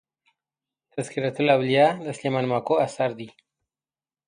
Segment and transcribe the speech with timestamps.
[0.95, 3.29] تذکرة الاولياء د سلېمان ماکو اثر دئ.